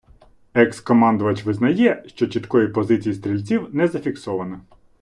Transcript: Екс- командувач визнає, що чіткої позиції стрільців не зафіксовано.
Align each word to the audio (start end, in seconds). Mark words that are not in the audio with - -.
Екс- 0.53 0.81
командувач 0.81 1.43
визнає, 1.45 2.03
що 2.07 2.27
чіткої 2.27 2.67
позиції 2.67 3.15
стрільців 3.15 3.75
не 3.75 3.87
зафіксовано. 3.87 4.61